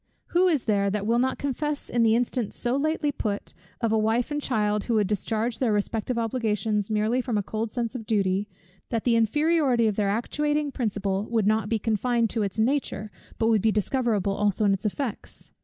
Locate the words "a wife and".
3.91-4.41